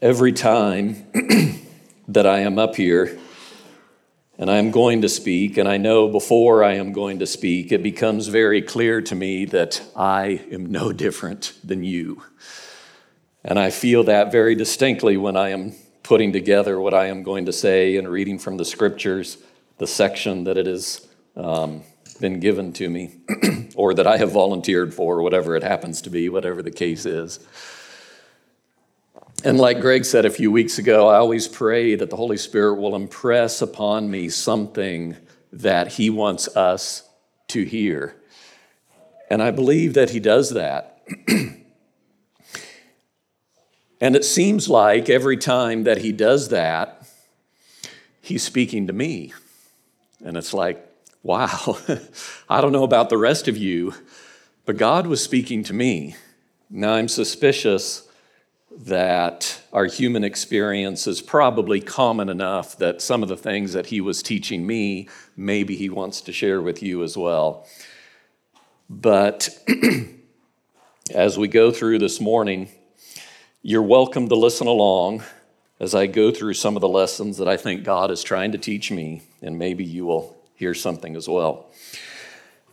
[0.00, 1.06] every time
[2.08, 3.18] that I am up here
[4.38, 7.72] and I am going to speak, and I know before I am going to speak,
[7.72, 12.22] it becomes very clear to me that I am no different than you.
[13.42, 15.72] And I feel that very distinctly when I am
[16.04, 19.38] putting together what I am going to say and reading from the scriptures,
[19.78, 21.82] the section that it has um,
[22.20, 23.16] been given to me,
[23.74, 27.40] or that I have volunteered for, whatever it happens to be, whatever the case is.
[29.44, 32.74] And like Greg said a few weeks ago, I always pray that the Holy Spirit
[32.74, 35.16] will impress upon me something
[35.52, 37.08] that He wants us
[37.48, 38.16] to hear.
[39.30, 41.02] And I believe that He does that.
[44.00, 47.06] and it seems like every time that He does that,
[48.20, 49.32] He's speaking to me.
[50.24, 50.84] And it's like,
[51.22, 51.78] wow,
[52.48, 53.94] I don't know about the rest of you,
[54.66, 56.16] but God was speaking to me.
[56.68, 58.07] Now I'm suspicious
[58.78, 64.00] that our human experience is probably common enough that some of the things that he
[64.00, 67.66] was teaching me, maybe he wants to share with you as well.
[68.88, 69.48] But
[71.14, 72.68] as we go through this morning,
[73.62, 75.24] you're welcome to listen along
[75.80, 78.58] as I go through some of the lessons that I think God is trying to
[78.58, 81.70] teach me, and maybe you will hear something as well.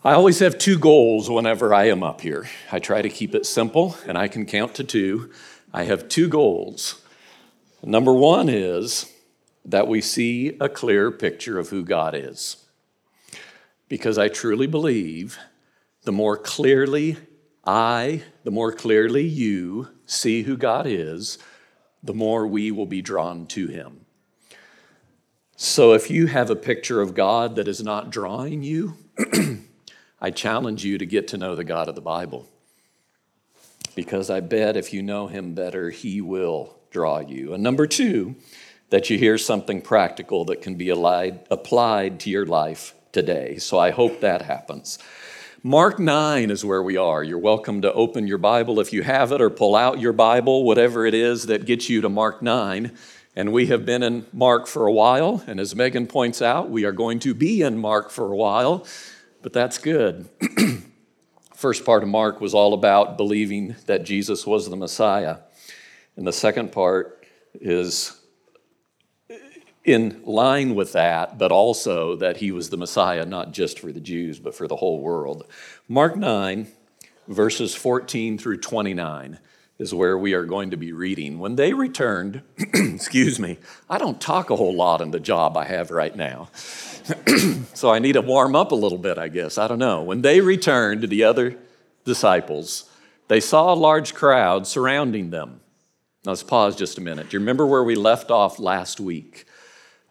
[0.03, 2.47] I always have two goals whenever I am up here.
[2.71, 5.31] I try to keep it simple, and I can count to two.
[5.75, 7.01] I have two goals.
[7.83, 9.11] Number one is
[9.65, 12.63] that we see a clear picture of who God is.
[13.89, 15.37] Because I truly believe
[16.03, 17.17] the more clearly
[17.65, 21.39] I, the more clearly you see who God is,
[22.01, 24.05] the more we will be drawn to Him.
[25.57, 28.95] So if you have a picture of God that is not drawing you,
[30.21, 32.47] I challenge you to get to know the God of the Bible
[33.95, 37.53] because I bet if you know him better, he will draw you.
[37.53, 38.35] And number two,
[38.89, 43.57] that you hear something practical that can be applied to your life today.
[43.57, 44.99] So I hope that happens.
[45.63, 47.23] Mark 9 is where we are.
[47.23, 50.63] You're welcome to open your Bible if you have it or pull out your Bible,
[50.63, 52.95] whatever it is that gets you to Mark 9.
[53.35, 55.43] And we have been in Mark for a while.
[55.47, 58.85] And as Megan points out, we are going to be in Mark for a while,
[59.41, 60.29] but that's good.
[61.55, 65.37] First part of Mark was all about believing that Jesus was the Messiah.
[66.17, 67.25] And the second part
[67.61, 68.19] is
[69.85, 74.01] in line with that, but also that he was the Messiah, not just for the
[74.01, 75.47] Jews, but for the whole world.
[75.87, 76.67] Mark 9,
[77.29, 79.39] verses 14 through 29
[79.77, 81.37] is where we are going to be reading.
[81.37, 83.57] When they returned, excuse me,
[83.89, 86.49] I don't talk a whole lot in the job I have right now.
[87.73, 89.57] so I need to warm up a little bit, I guess.
[89.57, 90.01] I don't know.
[90.01, 91.57] When they returned to the other
[92.05, 92.89] disciples,
[93.27, 95.59] they saw a large crowd surrounding them.
[96.25, 97.29] Now let's pause just a minute.
[97.29, 99.45] Do you remember where we left off last week?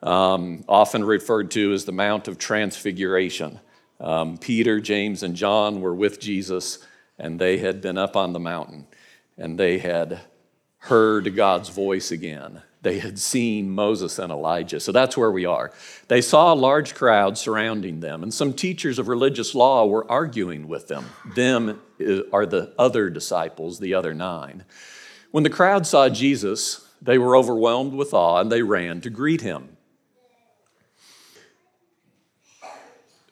[0.02, 3.60] Um, often referred to as the Mount of Transfiguration.
[3.98, 6.78] Um, Peter, James, and John were with Jesus,
[7.18, 8.86] and they had been up on the mountain,
[9.36, 10.20] and they had
[10.78, 12.62] heard God's voice again.
[12.82, 14.78] They had seen Moses and Elijah.
[14.78, 15.72] So that's where we are.
[16.08, 20.68] They saw a large crowd surrounding them, and some teachers of religious law were arguing
[20.68, 21.06] with them.
[21.34, 21.80] Them
[22.32, 24.64] are the other disciples, the other nine.
[25.30, 29.40] When the crowd saw Jesus, they were overwhelmed with awe and they ran to greet
[29.40, 29.76] him.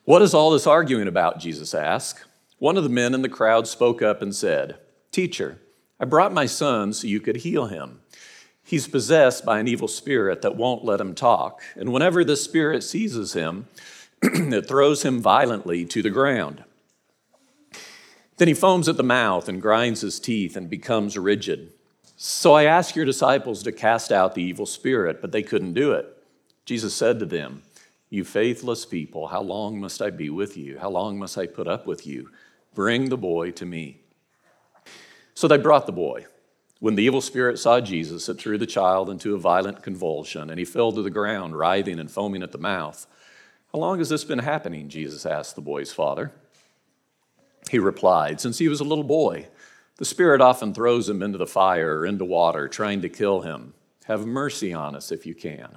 [0.05, 1.39] What is all this arguing about?
[1.39, 2.25] Jesus asked.
[2.59, 4.79] One of the men in the crowd spoke up and said,
[5.11, 5.59] Teacher,
[6.03, 8.01] I brought my son so you could heal him.
[8.65, 11.63] He's possessed by an evil spirit that won't let him talk.
[11.77, 13.69] And whenever the spirit seizes him,
[14.23, 16.65] it throws him violently to the ground.
[18.37, 21.73] Then he foams at the mouth and grinds his teeth and becomes rigid.
[22.17, 25.93] So I asked your disciples to cast out the evil spirit, but they couldn't do
[25.93, 26.07] it.
[26.65, 27.63] Jesus said to them,
[28.11, 30.81] You faithless people, how long must I be with you?
[30.81, 32.31] How long must I put up with you?
[32.75, 34.02] Bring the boy to me.
[35.43, 36.27] So they brought the boy.
[36.79, 40.57] When the evil spirit saw Jesus, it threw the child into a violent convulsion, and
[40.57, 43.09] he fell to the ground, writhing and foaming at the mouth.
[43.73, 44.89] How long has this been happening?
[44.89, 46.31] Jesus asked the boy's father.
[47.73, 49.49] He replied, Since he was a little boy.
[49.97, 53.75] The spirit often throws him into the fire or into water, trying to kill him.
[54.05, 55.77] Have mercy on us if you can.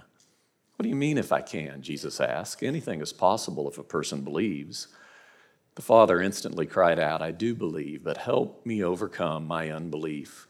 [0.75, 1.81] What do you mean, if I can?
[1.81, 2.61] Jesus asked.
[2.61, 4.89] Anything is possible if a person believes.
[5.75, 10.47] The father instantly cried out, I do believe, but help me overcome my unbelief.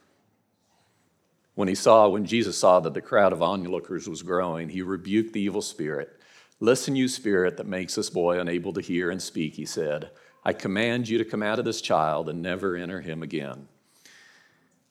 [1.56, 5.34] When he saw, when Jesus saw that the crowd of onlookers was growing, he rebuked
[5.34, 6.20] the evil spirit.
[6.60, 10.12] Listen, you spirit that makes this boy unable to hear and speak, he said.
[10.44, 13.68] I command you to come out of this child and never enter him again.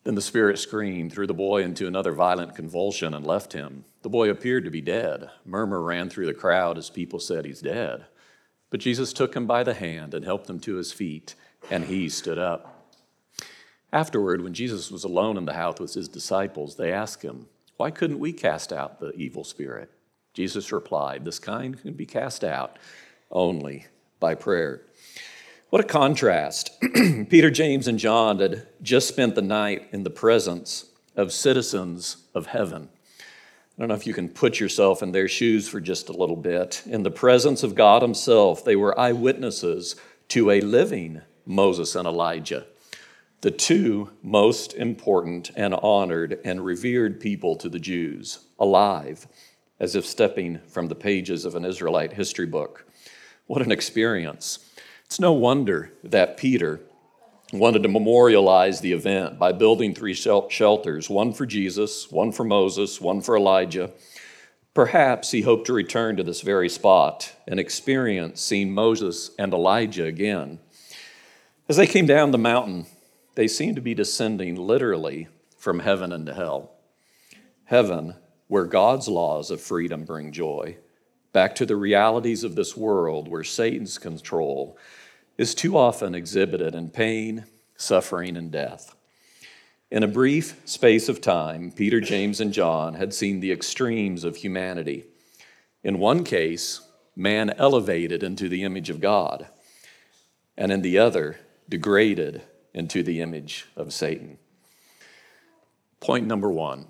[0.03, 3.85] Then the spirit screamed, threw the boy into another violent convulsion, and left him.
[4.03, 5.31] The boy appeared to be dead.
[5.47, 8.07] Murmur ran through the crowd as people said, He's dead.
[8.75, 11.37] But Jesus took him by the hand and helped him to his feet,
[11.71, 12.91] and he stood up.
[13.93, 17.93] Afterward, when Jesus was alone in the house with his disciples, they asked him, Why
[17.93, 19.93] couldn't we cast out the evil spirit?
[20.33, 22.81] Jesus replied, This kind can be cast out
[23.31, 23.87] only
[24.19, 24.83] by prayer.
[25.71, 26.73] What a contrast.
[27.29, 32.47] Peter, James, and John had just spent the night in the presence of citizens of
[32.47, 32.89] heaven.
[33.77, 36.37] I don't know if you can put yourself in their shoes for just a little
[36.37, 36.85] bit.
[36.87, 39.97] In the presence of God Himself, they were eyewitnesses
[40.29, 42.67] to a living Moses and Elijah,
[43.41, 49.27] the two most important and honored and revered people to the Jews, alive,
[49.81, 52.87] as if stepping from the pages of an Israelite history book.
[53.49, 54.71] What an experience.
[55.05, 56.81] It's no wonder that Peter
[57.53, 63.01] wanted to memorialize the event by building three shelters one for Jesus, one for Moses,
[63.01, 63.91] one for Elijah.
[64.73, 70.05] Perhaps he hoped to return to this very spot and experience seeing Moses and Elijah
[70.05, 70.59] again.
[71.69, 72.87] As they came down the mountain,
[73.37, 76.73] they seemed to be descending literally from heaven into hell.
[77.67, 78.17] Heaven,
[78.49, 80.77] where God's laws of freedom bring joy,
[81.33, 84.77] back to the realities of this world where Satan's control
[85.37, 87.45] is too often exhibited in pain,
[87.77, 88.95] suffering, and death.
[89.91, 94.37] In a brief space of time, Peter, James, and John had seen the extremes of
[94.37, 95.05] humanity.
[95.83, 96.81] In one case,
[97.15, 99.47] man elevated into the image of God,
[100.57, 101.39] and in the other,
[101.69, 102.43] degraded
[102.73, 104.39] into the image of Satan.
[106.01, 106.87] Point number one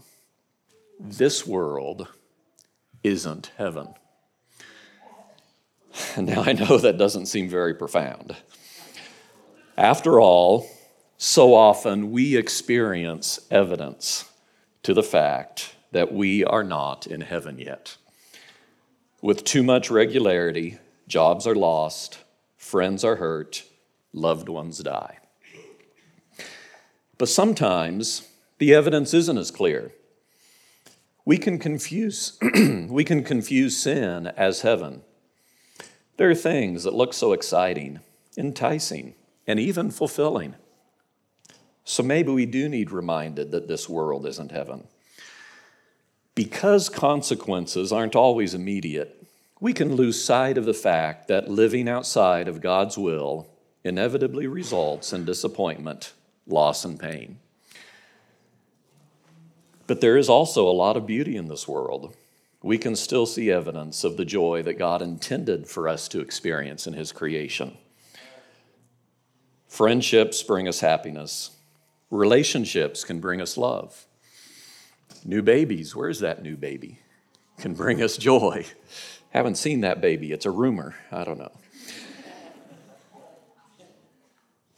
[0.98, 2.08] this world
[3.02, 3.94] isn't heaven.
[6.16, 8.36] Now, I know that doesn't seem very profound.
[9.76, 10.68] After all,
[11.16, 14.30] so often we experience evidence
[14.82, 17.96] to the fact that we are not in heaven yet.
[19.22, 22.18] With too much regularity, jobs are lost,
[22.56, 23.64] friends are hurt,
[24.12, 25.18] loved ones die.
[27.16, 29.92] But sometimes the evidence isn't as clear.
[31.24, 32.38] We can confuse,
[32.88, 35.02] we can confuse sin as heaven
[36.16, 38.00] there are things that look so exciting,
[38.36, 39.14] enticing,
[39.46, 40.54] and even fulfilling.
[41.84, 44.86] So maybe we do need reminded that this world isn't heaven.
[46.34, 49.24] Because consequences aren't always immediate,
[49.60, 53.48] we can lose sight of the fact that living outside of God's will
[53.84, 56.12] inevitably results in disappointment,
[56.46, 57.38] loss, and pain.
[59.86, 62.16] But there is also a lot of beauty in this world
[62.64, 66.86] we can still see evidence of the joy that God intended for us to experience
[66.86, 67.76] in His creation.
[69.68, 71.50] Friendships bring us happiness,
[72.10, 74.06] relationships can bring us love.
[75.26, 77.00] New babies, where's that new baby?
[77.58, 78.64] Can bring us joy.
[79.28, 80.94] Haven't seen that baby, it's a rumor.
[81.12, 81.52] I don't know.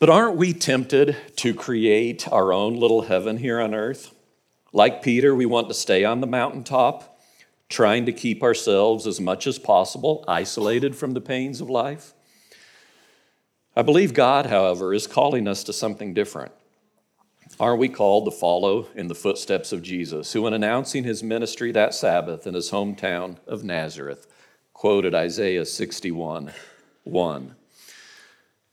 [0.00, 4.12] But aren't we tempted to create our own little heaven here on earth?
[4.72, 7.15] Like Peter, we want to stay on the mountaintop
[7.68, 12.14] trying to keep ourselves as much as possible isolated from the pains of life.
[13.74, 16.52] I believe God, however, is calling us to something different.
[17.58, 21.72] Aren't we called to follow in the footsteps of Jesus, who, in announcing his ministry
[21.72, 24.26] that Sabbath in his hometown of Nazareth,
[24.72, 26.52] quoted Isaiah 61
[27.04, 27.56] 1.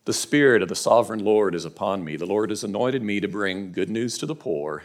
[0.06, 2.18] The Spirit of the sovereign Lord is upon me.
[2.18, 4.84] The Lord has anointed me to bring good news to the poor.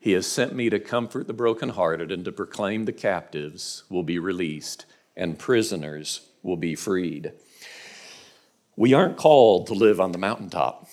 [0.00, 4.18] He has sent me to comfort the brokenhearted and to proclaim the captives will be
[4.18, 7.32] released and prisoners will be freed.
[8.76, 10.88] We aren't called to live on the mountaintop.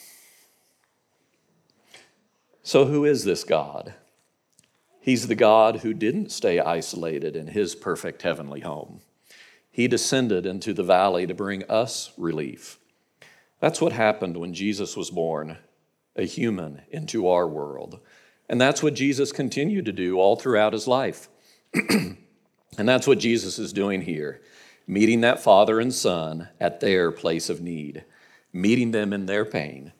[2.62, 3.94] So, who is this God?
[5.00, 9.00] He's the God who didn't stay isolated in his perfect heavenly home.
[9.72, 12.78] He descended into the valley to bring us relief.
[13.62, 15.60] That's what happened when Jesus was born,
[16.18, 18.02] a human into our world.
[18.50, 21.30] And that's what Jesus continued to do all throughout his life.
[21.74, 22.18] and
[22.77, 24.42] that's what Jesus is doing here
[24.88, 28.06] meeting that father and son at their place of need,
[28.54, 29.92] meeting them in their pain.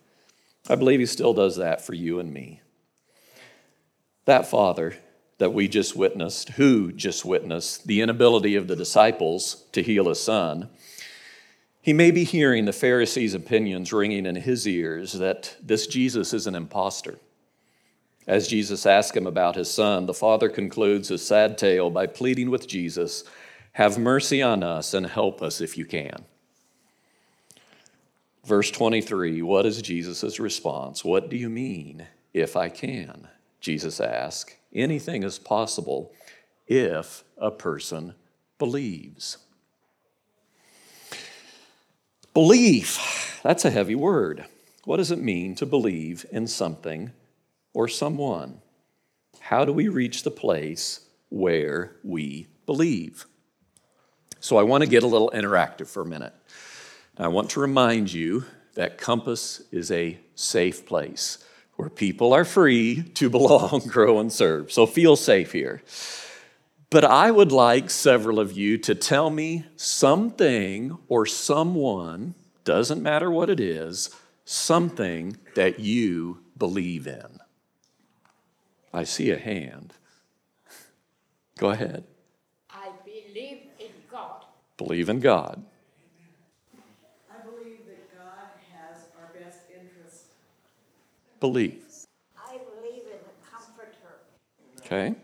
[0.70, 2.62] I believe he still does that for you and me.
[4.26, 4.96] That father
[5.40, 10.20] that we just witnessed, who just witnessed the inability of the disciples to heal his
[10.20, 10.70] son,
[11.82, 16.48] he may be hearing the Pharisees' opinions ringing in his ears that this Jesus is
[16.48, 17.20] an impostor.
[18.28, 22.52] As Jesus asks him about his son, the father concludes his sad tale by pleading
[22.52, 23.24] with Jesus,
[23.74, 26.26] Have mercy on us and help us if you can.
[28.44, 31.06] Verse 23, what is Jesus' response?
[31.06, 33.30] What do you mean, if I can.
[33.62, 36.12] Jesus asked, Anything is possible
[36.68, 38.14] if a person
[38.60, 39.38] believes.
[42.34, 44.46] Belief, that's a heavy word.
[44.84, 47.12] What does it mean to believe in something
[47.78, 48.60] or someone?
[49.40, 53.28] How do we reach the place where we believe?
[54.40, 56.34] So I want to get a little interactive for a minute.
[57.20, 61.38] I want to remind you that Compass is a safe place
[61.76, 64.72] where people are free to belong, grow, and serve.
[64.72, 65.84] So feel safe here.
[66.90, 73.30] But I would like several of you to tell me something or someone, doesn't matter
[73.30, 74.10] what it is,
[74.46, 77.40] something that you believe in.
[78.98, 79.94] I see a hand.
[81.60, 82.04] Go ahead.
[82.72, 84.44] I believe in God.
[84.76, 85.64] Believe in God.
[87.32, 90.26] I believe that God has our best interest.
[91.40, 91.84] Believe.
[92.36, 94.18] I believe in the Comforter.
[94.84, 95.16] Okay.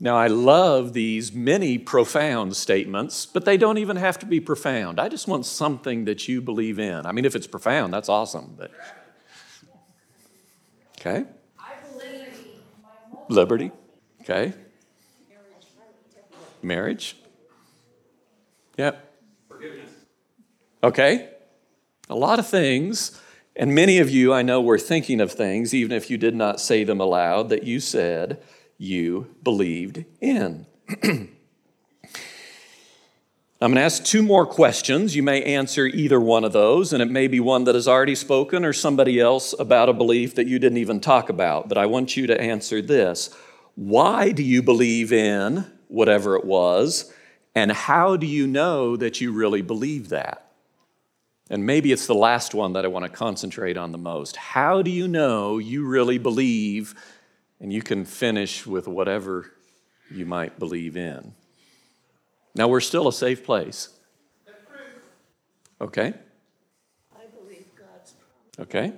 [0.00, 4.98] Now, I love these many profound statements, but they don't even have to be profound.
[4.98, 7.04] I just want something that you believe in.
[7.04, 8.54] I mean, if it's profound, that's awesome.
[8.56, 8.70] But
[10.98, 11.37] okay, I believe
[13.28, 13.70] liberty.
[14.22, 14.52] Okay,
[16.62, 17.16] marriage.
[18.76, 19.14] Yep.
[19.48, 19.90] Forgiveness.
[20.82, 21.30] Okay,
[22.08, 23.20] a lot of things,
[23.56, 26.60] and many of you I know were thinking of things, even if you did not
[26.60, 28.40] say them aloud, that you said
[28.76, 30.66] you believed in.
[33.60, 35.16] I'm going to ask two more questions.
[35.16, 38.14] You may answer either one of those, and it may be one that has already
[38.14, 41.68] spoken or somebody else about a belief that you didn't even talk about.
[41.68, 43.34] But I want you to answer this
[43.74, 47.12] Why do you believe in whatever it was,
[47.54, 50.52] and how do you know that you really believe that?
[51.50, 54.36] And maybe it's the last one that I want to concentrate on the most.
[54.36, 56.94] How do you know you really believe
[57.60, 59.50] and you can finish with whatever
[60.10, 61.34] you might believe in.
[62.58, 63.88] Now, we're still a safe place.
[65.80, 66.12] Okay?
[67.16, 68.14] I believe God's
[68.58, 68.92] Okay?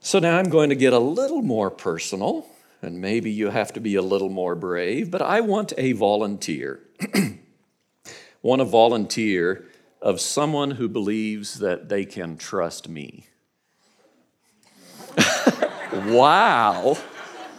[0.00, 2.46] So now I'm going to get a little more personal,
[2.80, 6.80] and maybe you have to be a little more brave, but I want a volunteer.
[8.42, 9.66] want a volunteer
[10.00, 13.26] of someone who believes that they can trust me.
[16.06, 16.96] wow,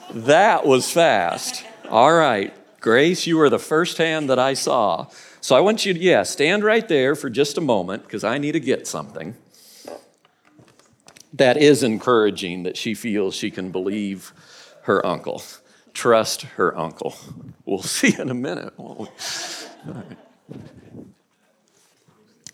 [0.09, 1.63] that was fast.
[1.87, 2.51] All right,
[2.83, 5.07] Grace, you were the first hand that I saw.
[5.39, 8.37] So I want you to, yeah, stand right there for just a moment because I
[8.37, 9.35] need to get something.
[11.31, 14.33] That is encouraging that she feels she can believe
[14.81, 15.41] her uncle,
[15.93, 17.15] trust her uncle.
[17.65, 19.07] We'll see in a minute, won't we?
[19.85, 20.17] Right.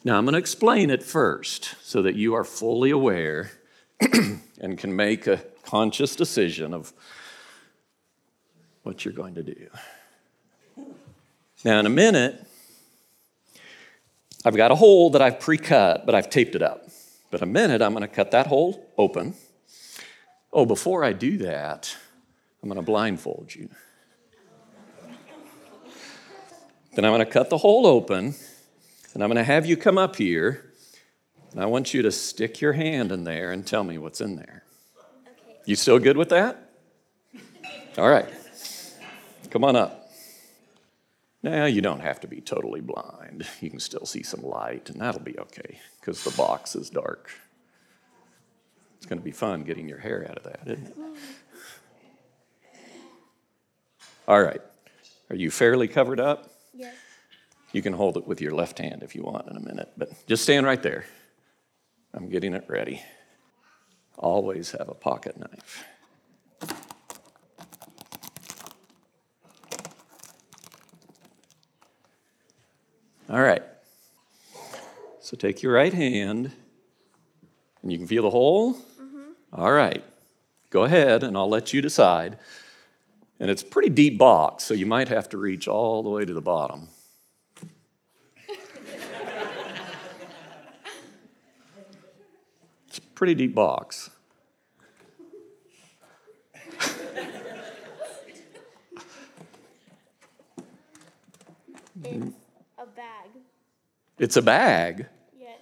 [0.03, 3.49] Now, I'm going to explain it first so that you are fully aware
[4.61, 6.93] and can make a conscious decision of
[8.83, 9.69] what you're going to do.
[11.65, 12.45] Now, in a minute,
[14.45, 16.87] I've got a hole that I've pre cut, but I've taped it up.
[17.31, 19.33] But in a minute, I'm going to cut that hole open.
[20.53, 21.95] Oh, before I do that,
[22.63, 23.69] I'm going to blindfold you.
[26.95, 28.33] Then I'm going to cut the hole open,
[29.13, 30.71] and I'm going to have you come up here,
[31.51, 34.37] and I want you to stick your hand in there and tell me what's in
[34.37, 34.63] there.
[34.97, 35.59] Okay.
[35.65, 36.71] You still good with that?
[37.97, 38.27] All right.
[39.51, 39.98] Come on up.
[41.41, 43.47] Now, you don't have to be totally blind.
[43.61, 47.31] You can still see some light, and that'll be okay because the box is dark.
[48.97, 50.97] It's going to be fun getting your hair out of that, isn't it?
[54.27, 54.61] All right.
[55.29, 56.51] Are you fairly covered up?
[56.73, 56.93] Yes.
[57.71, 60.09] You can hold it with your left hand if you want in a minute, but
[60.27, 61.05] just stand right there.
[62.13, 63.01] I'm getting it ready.
[64.17, 65.85] Always have a pocket knife.
[73.29, 73.61] All right.
[75.19, 76.51] So take your right hand,
[77.83, 78.73] and you can feel the hole.
[78.73, 79.31] Mm-hmm.
[79.53, 80.03] All right.
[80.71, 82.39] Go ahead, and I'll let you decide.
[83.39, 86.25] And it's a pretty deep box, so you might have to reach all the way
[86.25, 86.87] to the bottom.
[92.87, 94.09] it's a pretty deep box.
[104.19, 104.99] It's a bag.
[104.99, 105.09] It's a bag.
[105.39, 105.57] Yes.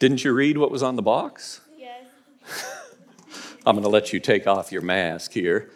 [0.00, 1.60] Didn't you read what was on the box?
[1.78, 2.04] Yes.
[3.66, 5.70] I'm going to let you take off your mask here.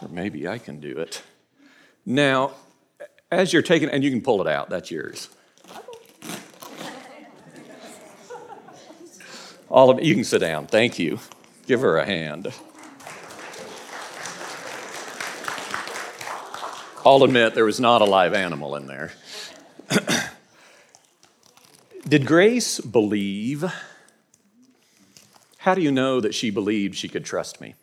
[0.00, 1.22] Or maybe I can do it.
[2.06, 2.52] Now,
[3.30, 5.28] as you're taking, and you can pull it out, that's yours.
[9.68, 10.66] All of you can sit down.
[10.66, 11.20] Thank you.
[11.66, 12.52] Give her a hand.
[17.04, 19.12] I'll admit there was not a live animal in there.
[22.10, 23.64] Did Grace believe?
[25.58, 27.76] How do you know that she believed she could trust me?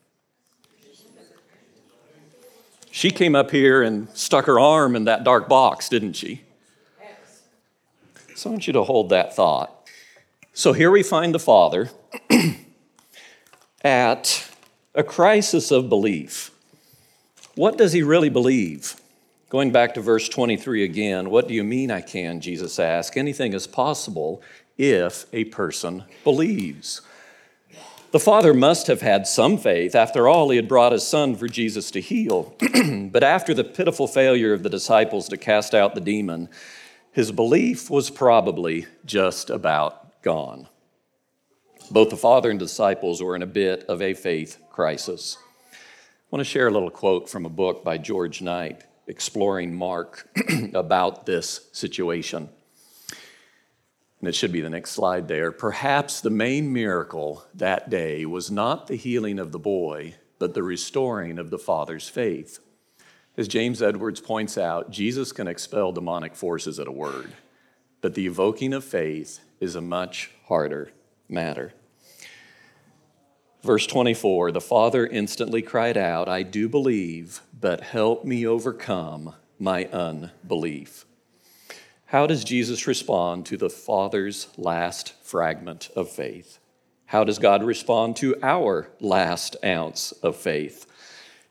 [2.92, 6.42] She came up here and stuck her arm in that dark box, didn't she?
[8.36, 9.88] So I want you to hold that thought.
[10.52, 11.90] So here we find the Father
[13.82, 14.52] at
[14.94, 16.52] a crisis of belief.
[17.56, 19.00] What does he really believe?
[19.50, 22.42] Going back to verse 23 again, what do you mean I can?
[22.42, 23.16] Jesus asked.
[23.16, 24.42] Anything is possible
[24.78, 27.02] if a person believes.
[28.12, 29.96] The father must have had some faith.
[29.96, 32.56] After all, he had brought his son for Jesus to heal.
[33.12, 36.50] but after the pitiful failure of the disciples to cast out the demon,
[37.14, 40.68] his belief was probably just about gone.
[41.90, 45.38] Both the father and disciples were in a bit of a faith crisis.
[45.72, 45.78] I
[46.32, 50.30] want to share a little quote from a book by George Knight exploring Mark
[50.74, 52.50] about this situation.
[54.20, 55.52] And it should be the next slide there.
[55.52, 60.64] Perhaps the main miracle that day was not the healing of the boy, but the
[60.64, 62.60] restoring of the father's faith.
[63.38, 67.34] As James Edwards points out, Jesus can expel demonic forces at a word,
[68.02, 70.92] but the evoking of faith is a much harder
[71.30, 71.74] matter.
[73.64, 79.86] Verse 24 The father instantly cried out, I do believe, but help me overcome my
[79.86, 81.06] unbelief.
[82.06, 86.60] How does Jesus respond to the father's last fragment of faith?
[87.08, 90.86] How does God respond to our last ounce of faith?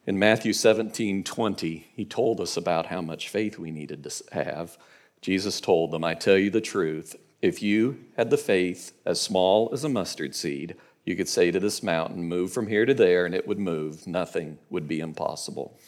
[0.06, 4.78] In Matthew 17 20, he told us about how much faith we needed to have.
[5.20, 9.68] Jesus told them, I tell you the truth, if you had the faith as small
[9.72, 13.24] as a mustard seed, you could say to this mountain, Move from here to there,
[13.24, 14.06] and it would move.
[14.06, 15.78] Nothing would be impossible.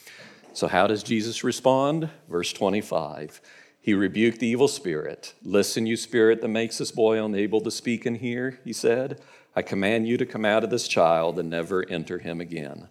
[0.54, 2.08] So, how does Jesus respond?
[2.30, 3.40] Verse 25
[3.80, 5.34] He rebuked the evil spirit.
[5.42, 9.20] Listen, you spirit that makes this boy unable to speak and hear, he said.
[9.56, 12.88] I command you to come out of this child and never enter him again.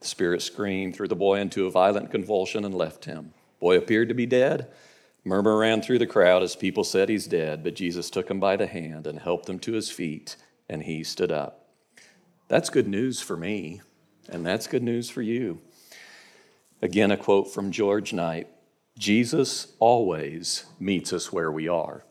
[0.00, 3.34] The spirit screamed, threw the boy into a violent convulsion, and left him.
[3.60, 4.68] Boy appeared to be dead.
[5.24, 8.56] Murmur ran through the crowd as people said he's dead, but Jesus took him by
[8.56, 10.36] the hand and helped him to his feet,
[10.68, 11.67] and he stood up.
[12.48, 13.82] That's good news for me,
[14.28, 15.60] and that's good news for you.
[16.80, 18.48] Again, a quote from George Knight
[18.98, 22.04] Jesus always meets us where we are.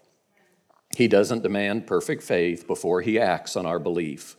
[0.95, 4.37] He doesn't demand perfect faith before he acts on our belief.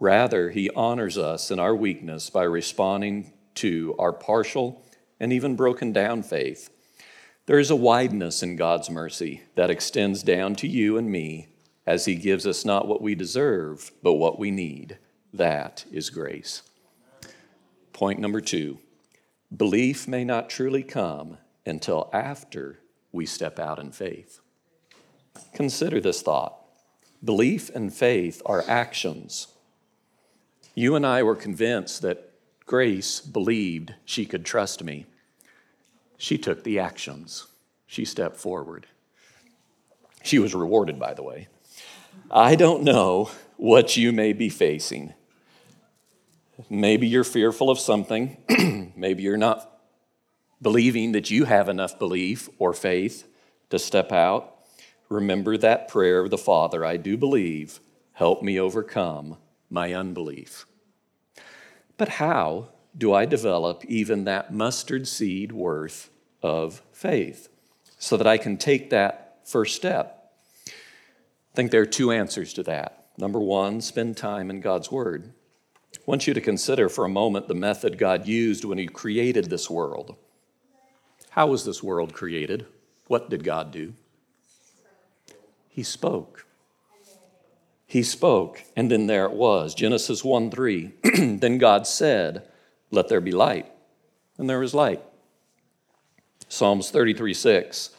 [0.00, 4.84] Rather, he honors us in our weakness by responding to our partial
[5.20, 6.70] and even broken down faith.
[7.46, 11.48] There is a wideness in God's mercy that extends down to you and me
[11.86, 14.98] as he gives us not what we deserve, but what we need.
[15.34, 16.62] That is grace.
[17.92, 18.78] Point number two
[19.54, 22.78] belief may not truly come until after
[23.12, 24.40] we step out in faith.
[25.52, 26.56] Consider this thought
[27.24, 29.48] belief and faith are actions.
[30.74, 32.30] You and I were convinced that
[32.66, 35.06] Grace believed she could trust me.
[36.16, 37.46] She took the actions,
[37.86, 38.86] she stepped forward.
[40.22, 41.48] She was rewarded, by the way.
[42.30, 45.12] I don't know what you may be facing.
[46.70, 48.92] Maybe you're fearful of something.
[48.96, 49.70] Maybe you're not
[50.62, 53.26] believing that you have enough belief or faith
[53.70, 54.54] to step out.
[55.08, 57.80] Remember that prayer of the Father I do believe,
[58.12, 59.36] help me overcome
[59.68, 60.66] my unbelief.
[61.96, 66.10] But how do I develop even that mustard seed worth
[66.42, 67.48] of faith
[67.98, 70.32] so that I can take that first step?
[70.66, 73.06] I think there are two answers to that.
[73.16, 75.32] Number one, spend time in God's Word.
[75.98, 79.46] I want you to consider for a moment the method God used when He created
[79.46, 80.16] this world.
[81.30, 82.66] How was this world created?
[83.06, 83.94] What did God do?
[85.68, 86.46] He spoke.
[87.86, 89.74] He spoke, and then there it was.
[89.74, 90.92] Genesis 1 3.
[91.38, 92.48] then God said,
[92.90, 93.70] Let there be light.
[94.38, 95.02] And there was light.
[96.48, 97.90] Psalms 33 6.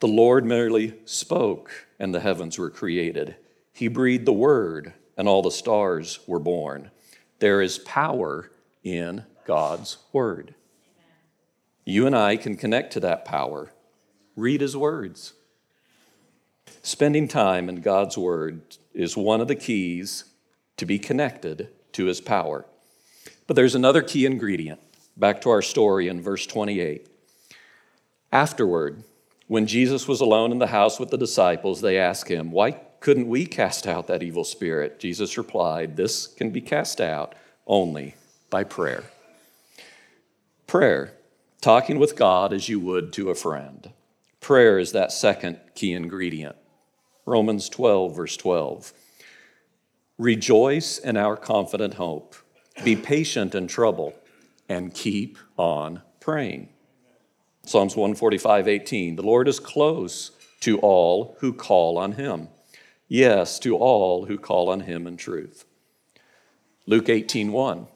[0.00, 3.36] The Lord merely spoke, and the heavens were created.
[3.72, 6.90] He breathed the word, and all the stars were born.
[7.38, 8.50] There is power
[8.82, 10.54] in God's Word.
[11.84, 13.72] You and I can connect to that power.
[14.34, 15.34] Read His words.
[16.82, 20.24] Spending time in God's Word is one of the keys
[20.76, 22.66] to be connected to His power.
[23.46, 24.80] But there's another key ingredient.
[25.16, 27.08] Back to our story in verse 28.
[28.32, 29.04] Afterward,
[29.46, 33.28] when Jesus was alone in the house with the disciples, they asked him, Why couldn't
[33.28, 34.98] we cast out that evil spirit?
[34.98, 38.16] Jesus replied, This can be cast out only
[38.50, 39.04] by prayer.
[40.66, 41.12] Prayer,
[41.60, 43.92] talking with God as you would to a friend.
[44.40, 46.56] Prayer is that second key ingredient.
[47.26, 48.92] Romans 12, verse 12.
[50.18, 52.34] Rejoice in our confident hope.
[52.82, 54.14] Be patient in trouble
[54.68, 56.70] and keep on praying.
[57.66, 59.14] Psalms 145, 18.
[59.14, 62.48] The Lord is close to all who call on him.
[63.08, 65.64] Yes, to all who call on him in truth.
[66.86, 67.86] Luke 18, 1.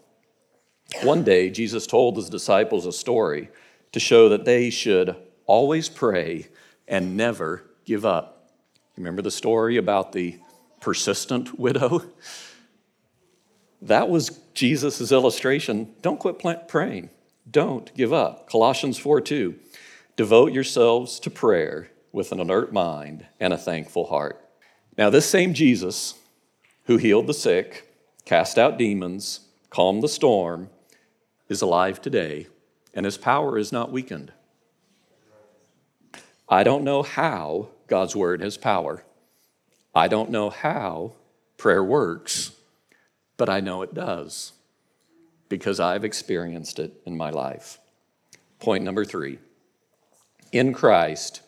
[1.03, 3.49] One day, Jesus told his disciples a story
[3.93, 6.49] to show that they should always pray
[6.87, 8.51] and never give up.
[8.97, 10.39] Remember the story about the
[10.81, 12.03] persistent widow?
[13.83, 15.95] That was Jesus' illustration.
[16.03, 17.11] Don't quit praying.
[17.51, 18.49] Don't give up.
[18.49, 19.55] Colossians 4 2.
[20.17, 24.45] Devote yourselves to prayer with an alert mind and a thankful heart.
[25.01, 26.13] Now, this same Jesus
[26.85, 27.91] who healed the sick,
[28.27, 30.69] cast out demons, calmed the storm,
[31.49, 32.49] is alive today,
[32.93, 34.31] and his power is not weakened.
[36.51, 39.03] I don't know how God's word has power.
[39.95, 41.15] I don't know how
[41.57, 42.53] prayer works,
[43.39, 44.53] but I know it does
[45.49, 47.79] because I've experienced it in my life.
[48.59, 49.39] Point number three
[50.53, 51.41] in Christ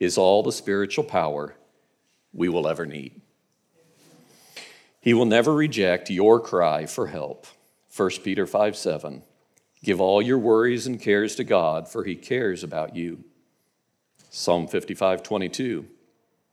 [0.00, 1.54] is all the spiritual power
[2.36, 3.20] we will ever need.
[5.00, 7.46] He will never reject your cry for help.
[7.96, 9.22] 1 Peter 5 7.
[9.82, 13.24] Give all your worries and cares to God, for he cares about you.
[14.30, 15.86] Psalm 55 22.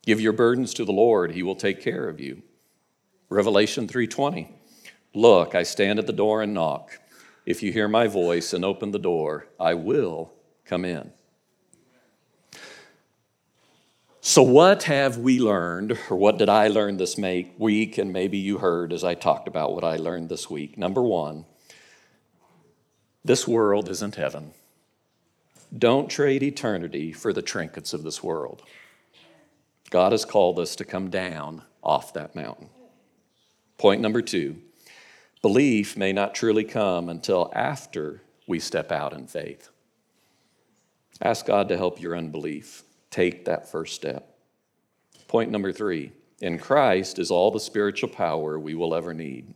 [0.05, 2.43] Give your burdens to the Lord, he will take care of you.
[3.29, 4.49] Revelation 3:20.
[5.15, 6.99] Look, I stand at the door and knock.
[7.45, 10.33] If you hear my voice and open the door, I will
[10.65, 11.11] come in.
[14.25, 17.97] So, what have we learned, or what did I learn this week?
[17.97, 20.77] And maybe you heard as I talked about what I learned this week.
[20.77, 21.43] Number one,
[23.25, 24.53] this world isn't heaven.
[25.77, 28.61] Don't trade eternity for the trinkets of this world.
[29.89, 32.69] God has called us to come down off that mountain.
[33.77, 34.55] Point number two
[35.41, 39.67] belief may not truly come until after we step out in faith.
[41.21, 42.83] Ask God to help your unbelief
[43.13, 44.35] take that first step.
[45.27, 49.53] Point number three in Christ is all the spiritual power we will ever need.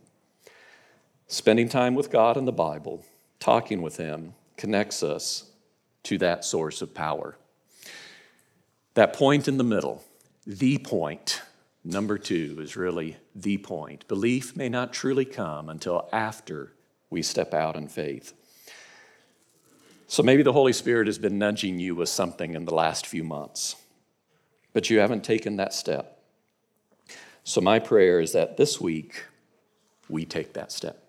[1.26, 3.04] Spending time with God in the Bible,
[3.40, 5.50] talking with Him, connects us
[6.04, 7.36] to that source of power.
[8.94, 10.04] That point in the middle,
[10.46, 11.42] the point,
[11.84, 14.06] number two, is really the point.
[14.08, 16.72] Belief may not truly come until after
[17.10, 18.32] we step out in faith.
[20.10, 23.22] So maybe the Holy Spirit has been nudging you with something in the last few
[23.22, 23.76] months,
[24.72, 26.18] but you haven't taken that step.
[27.44, 29.26] So my prayer is that this week
[30.08, 31.04] we take that step.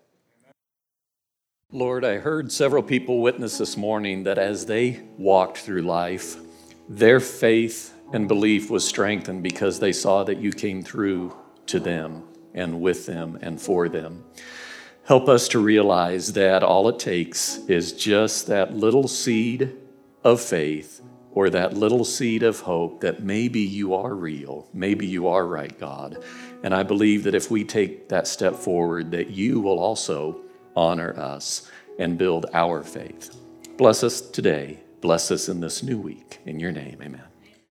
[1.72, 6.36] Lord, I heard several people witness this morning that as they walked through life,
[6.86, 11.34] their faith and belief was strengthened because they saw that you came through
[11.66, 14.24] to them and with them and for them.
[15.10, 19.76] Help us to realize that all it takes is just that little seed
[20.22, 21.00] of faith
[21.32, 25.76] or that little seed of hope that maybe you are real, maybe you are right,
[25.80, 26.22] God.
[26.62, 30.42] And I believe that if we take that step forward, that you will also
[30.76, 31.68] honor us
[31.98, 33.34] and build our faith.
[33.78, 34.78] Bless us today.
[35.00, 36.38] Bless us in this new week.
[36.46, 37.29] In your name, amen.